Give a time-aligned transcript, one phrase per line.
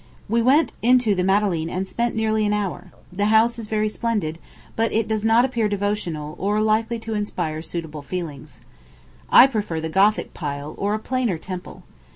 [0.27, 2.91] We went into the Madeleine and spent nearly an hour.
[3.13, 4.39] The house is very splendid;
[4.75, 8.61] but it does not appear devotional, or likely to inspire suitable feelings.
[9.29, 11.83] I prefer the Gothic pile, or a plainer temple.